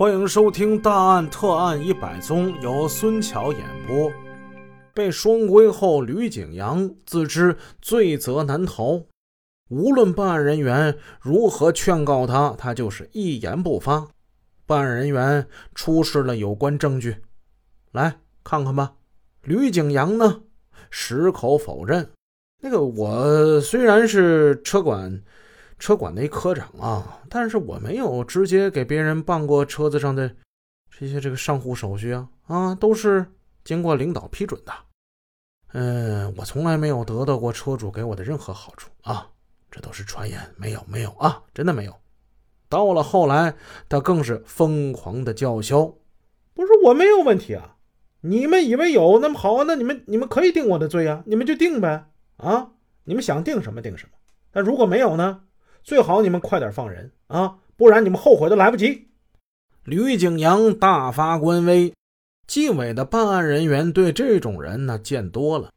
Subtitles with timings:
[0.00, 4.10] 欢迎收听《大案特案一百宗》，由孙桥演播。
[4.94, 9.04] 被双规后，吕景阳自知罪责难逃，
[9.68, 14.08] 无论办案人员如何劝告他，他就是一言不发。
[14.64, 17.16] 办案人员出示了有关证据，
[17.92, 18.94] 来看看吧。
[19.42, 20.40] 吕景阳呢，
[20.90, 22.08] 矢口否认。
[22.62, 25.22] 那个，我虽然是车管。
[25.80, 30.30] 车管的一科长啊，但是我没有直接给别人办过车子上的
[30.90, 33.26] 这些这个上户手续啊啊，都是
[33.64, 34.72] 经过领导批准的。
[35.72, 39.26] 嗯，我从来没有得到过车主给我的任何好处啊，
[39.70, 41.94] 这都是传言，没有没有啊，真的没有。
[42.68, 43.54] 到了后来，
[43.88, 45.94] 他更是疯狂的叫嚣
[46.54, 47.76] ：“不是我没有问题啊，
[48.20, 52.06] 你们以为有，那么好，那你们你们可以定我的罪啊，你们就定呗
[52.36, 52.72] 啊，
[53.04, 54.12] 你们想定什么定什么。
[54.52, 55.40] 但如果没有呢？”
[55.82, 59.08] 最好你们快点放人啊，不然你们后悔都来不及。
[59.84, 61.92] 吕景阳大发官威，
[62.46, 65.72] 纪委的办案人员对这种人呢见多了，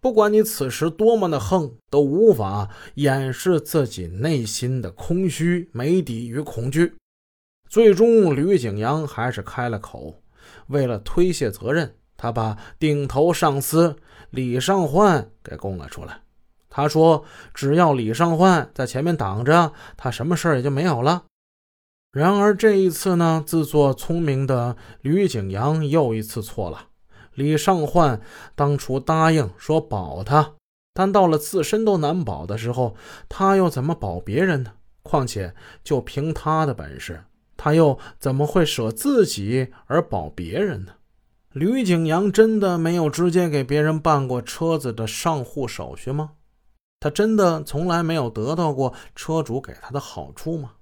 [0.00, 6.94] 不管你此时多么的横，都无法掩饰自己内心的空虚、没底与恐惧。
[7.68, 10.22] 最终，吕景阳还是开了口，
[10.68, 13.96] 为了推卸责任，他把顶头上司
[14.30, 16.22] 李尚焕给供了出来。
[16.70, 21.24] 他说：“只要李尚焕在前面挡着，他什么事儿也就没有了。”
[22.12, 26.86] 然而这一次呢，自作聪明的吕景阳又一次错了。
[27.34, 28.20] 李尚焕
[28.54, 30.54] 当初答应说保他，
[30.94, 32.96] 但到了自身都难保的时候，
[33.28, 34.72] 他又怎么保别人呢？
[35.02, 37.24] 况且就凭他的本事，
[37.56, 40.92] 他又怎么会舍自己而保别人呢？
[41.52, 46.32] 吕景阳真的没有直接给别人办过车子的上户手续吗？
[47.00, 50.72] 他真的从来没有得到过车主给他的好处吗？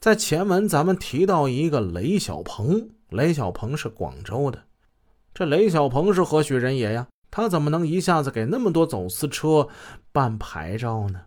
[0.00, 4.64] 在前文咱们提到一个雷小鹏，雷小鹏是广州的，
[5.34, 7.06] 这雷小鹏是何许人也呀？
[7.30, 9.68] 他怎么能一下子给那么多走私车
[10.10, 11.20] 办牌照呢？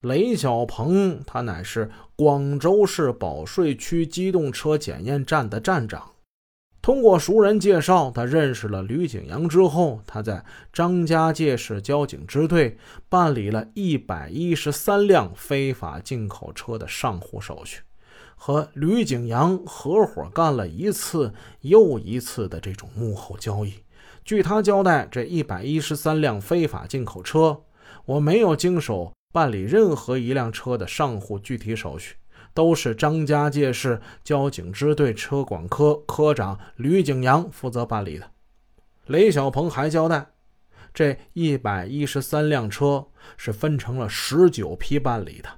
[0.00, 6.12] 雷小鹏他乃是广州市保税区机动车检验站的站长。
[6.82, 10.42] 通过熟人介绍，他认识了吕景阳之后，他在
[10.72, 17.82] 张家界市交警支队办理了一百一十三辆非法进口车的上户手续，
[18.34, 23.74] 和吕景阳合伙干了一次又一次的这种幕后交易。
[24.24, 27.60] 据他交代，这一百一十三辆非法进口车，
[28.06, 32.14] 我没有经手办理任何一辆车的上户具体手续。
[32.52, 38.30] 都是张家界市交警支队车管科科长吕景阳负责办理的。
[39.06, 40.26] 雷小鹏还交代，
[40.92, 43.06] 这一百一十三辆车
[43.36, 45.48] 是分成了十九批办理的。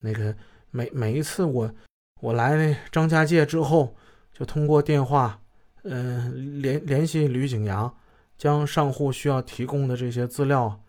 [0.00, 0.34] 那个
[0.70, 1.74] 每每一次我
[2.20, 3.94] 我来张家界之后，
[4.32, 5.40] 就通过电话，
[5.84, 7.94] 嗯联联系吕景阳，
[8.38, 10.80] 将上户需要提供的这些资料，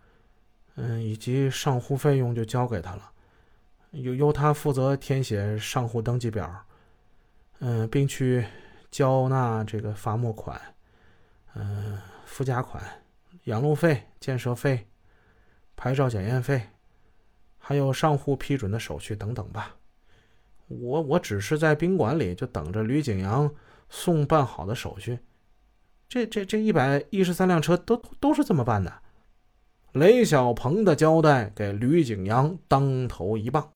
[0.76, 3.12] 嗯以及上户费用就交给他了。
[3.94, 6.52] 由由他负责填写上户登记表，
[7.60, 8.46] 嗯，并去
[8.92, 10.60] 交纳这个罚没款、
[11.56, 12.84] 嗯附加款、
[13.44, 14.88] 养路费、建设费、
[15.76, 16.62] 牌照检验费，
[17.60, 19.76] 还有上户批准的手续等等吧。
[20.68, 23.54] 我我只是在宾馆里就等着吕景阳
[23.90, 25.20] 送办好的手续。
[26.10, 28.92] 这这这一百一十三辆车都都是这么办的。
[29.92, 33.70] 雷小鹏的交代给吕景阳当头一棒。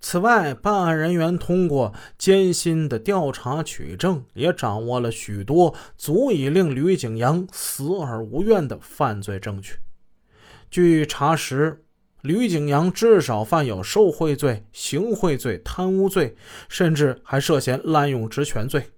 [0.00, 9.74] 此外，办案人员通过艰辛的调查取证，也掌握了许多足以令吕景阳死而无怨的犯罪证据。
[10.70, 11.84] 据查实，
[12.22, 16.36] 吕景阳至少犯有受贿罪、行贿罪、贪污罪，
[16.68, 18.90] 甚至还涉嫌滥用职权罪。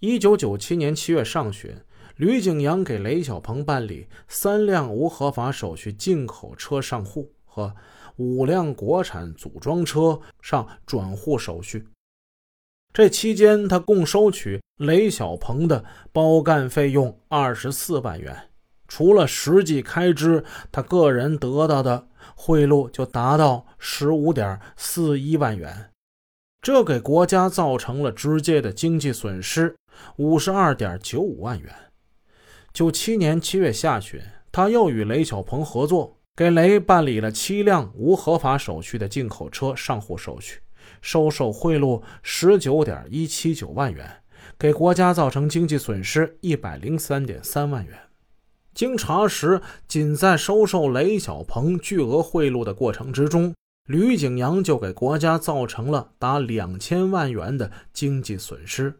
[0.00, 1.76] 一九九七年七月上旬，
[2.16, 7.74] 吕景阳给雷小鹏办理三辆无合法手续进口车上户和。
[8.20, 11.86] 五辆国产组装车上转户手续，
[12.92, 15.82] 这期间他共收取雷小鹏的
[16.12, 18.50] 包干费用二十四万元，
[18.86, 25.90] 除了实际开支，他个人得到的贿赂就达到十五点四一万元，
[26.60, 29.74] 这给国家造成了直接的经济损失
[30.16, 31.74] 五十二点九五万元。
[32.74, 34.20] 九七年七月下旬，
[34.52, 36.19] 他又与雷小鹏合作。
[36.40, 40.58] 给雷办理了七辆无合法手续的进口车上户手续，
[41.02, 44.10] 收受贿赂十九点一七九万元，
[44.58, 47.94] 给国家造成经济损失一百零三点三万元。
[48.72, 53.54] 经查实，仅在收受雷小鹏巨额贿赂的过程之中，
[53.86, 58.98] 吕景阳就给国家造成了达两千万元的经济损失。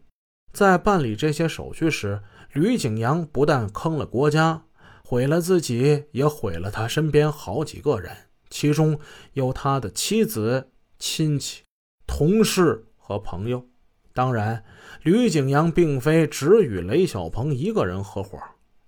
[0.53, 2.21] 在办理这些手续时，
[2.53, 4.61] 吕景阳不但坑了国家，
[5.11, 8.15] 毁了自己，也毁了他身边好几个人，
[8.49, 8.97] 其中
[9.33, 10.69] 有他的妻子、
[10.99, 11.63] 亲戚、
[12.07, 13.67] 同事和朋友。
[14.13, 14.63] 当然，
[15.03, 18.39] 吕景阳并非只与雷小鹏一个人合伙。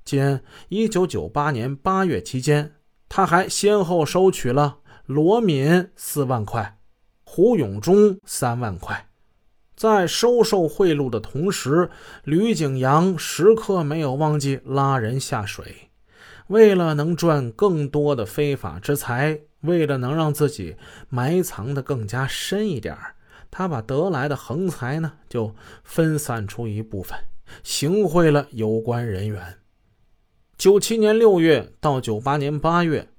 [0.05, 0.39] 仅
[0.69, 2.75] 1998年8月期间，
[3.09, 6.77] 他还先后收取了罗敏四万块、
[7.25, 9.09] 胡永忠三万块。
[9.75, 11.89] 在收受贿赂的同时，
[12.23, 15.89] 吕景阳时刻没有忘记拉人下水。
[16.47, 20.75] 为了能赚更多的非法之财，为了能让自己
[21.09, 22.95] 埋藏的更加深一点
[23.49, 27.17] 他把得来的横财呢，就分散出一部分，
[27.61, 29.59] 行贿了有关人员。
[30.57, 33.09] 九七年六月到九八年八月，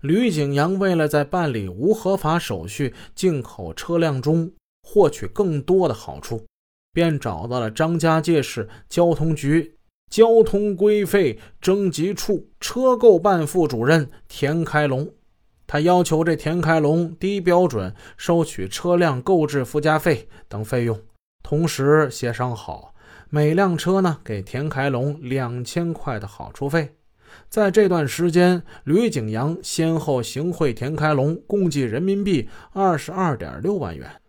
[0.00, 4.52] 吕景阳为了在办理无合法手续进口车辆中
[4.82, 6.46] 获取更多的好处，
[6.92, 9.76] 便找到了张家界市交通局
[10.12, 15.10] 交通规费征集处车购办副主任田开龙。
[15.66, 21.00] 他要求这田开龙低标准收取车辆购置附加费等费用，
[21.42, 22.94] 同时协商好
[23.30, 26.94] 每辆车呢给田开龙两千块的好处费。
[27.48, 34.20] 在这段时间，吕景阳先后行贿田开龙共计人民币二十二点六万元。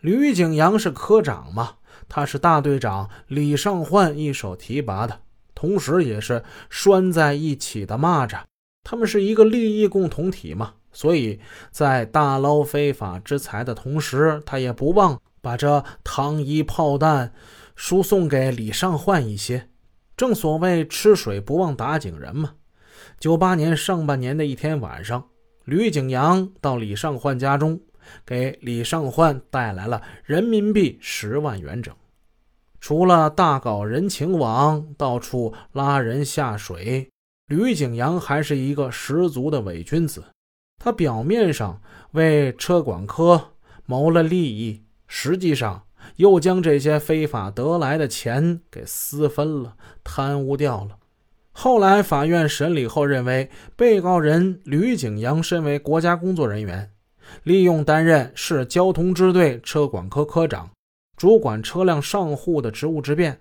[0.00, 1.74] 吕景阳是科长嘛，
[2.08, 5.20] 他是大队长李尚焕一手提拔的，
[5.58, 6.40] 同时也是
[6.70, 8.42] 拴在一起的蚂蚱，
[8.84, 10.74] 他们是一个利益共同体嘛。
[10.92, 11.40] 所以
[11.72, 17.32] 在大捞非法之财的同时，他也不忘把这糖衣炮弹
[17.74, 19.68] 输送给李尚焕一些。
[20.16, 22.54] 正所谓吃水不忘打井人嘛。
[23.18, 25.26] 九八年上半年的一天晚上，
[25.64, 27.80] 吕景阳到李尚焕家中，
[28.24, 31.92] 给李尚焕带来了人民币十万元整。
[32.80, 37.10] 除了大搞人情网，到处拉人下水，
[37.46, 40.24] 吕景阳还是一个十足的伪君子。
[40.78, 41.80] 他表面上
[42.12, 43.52] 为车管科
[43.84, 45.82] 谋了利益，实际上
[46.16, 50.96] 又将这些非法得来的钱给私分了、贪污掉了。
[51.50, 56.92] 后来法院审理后认为，被告人吕景阳身为国家工作人员，
[57.42, 60.70] 利用担任市交通支队车管科科长，
[61.18, 63.38] 主管车辆上户的职务之便，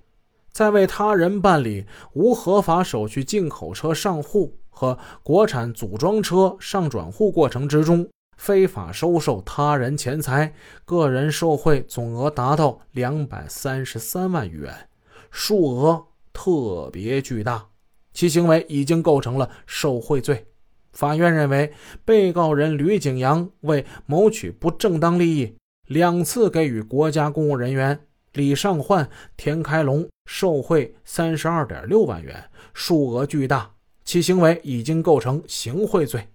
[0.51, 4.57] 在为他人办理无合法手续进口车上户。
[4.69, 8.07] 和国产组装车上转户过程之中，
[8.38, 10.53] 非法收受他人钱财，
[10.85, 14.88] 个人受贿总额达到两百三十三万余元，
[15.31, 17.65] 数额特别巨大，
[18.13, 20.45] 其行为已经构成了受贿罪。
[20.94, 21.74] 法院认为，
[22.06, 25.56] 被告人吕景阳为谋取不正当利益，
[25.88, 28.00] 两次给予国家公务人员
[28.34, 32.44] 李尚焕、田开龙受贿三十二点六万元，
[32.74, 33.72] 数额巨大。
[34.04, 36.28] 其行为已经构成行贿罪。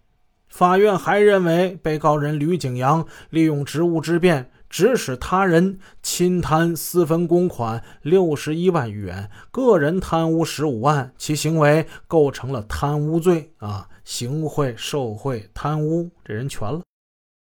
[0.49, 13.89] 法院还认为，被告人吕景阳利用职务之便，指使他人侵贪私分公款六十一万余元，个人贪污十五万，其行为构成了贪污罪啊！
[14.05, 16.83] 行贿、受贿、贪污，这人全了。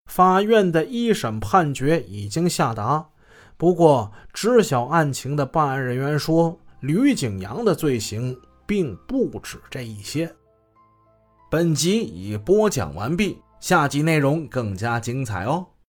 [0.06, 3.10] 法院的一审判决已经下达，
[3.58, 8.38] 不过知晓案情的办案人员说，吕景阳的罪行。
[8.66, 10.34] 并不止这一些。
[11.52, 15.68] 本集已播讲完毕，下集内容更加精彩哦。